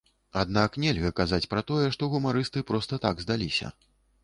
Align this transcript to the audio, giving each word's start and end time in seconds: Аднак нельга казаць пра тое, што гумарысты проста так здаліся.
Аднак 0.43 0.77
нельга 0.83 1.11
казаць 1.19 1.49
пра 1.51 1.61
тое, 1.69 1.85
што 1.97 2.11
гумарысты 2.15 2.65
проста 2.73 3.03
так 3.07 3.25
здаліся. 3.29 3.75